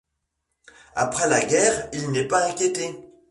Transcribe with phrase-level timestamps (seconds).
[0.95, 2.91] Après la guerre, il n'est pas inquiété.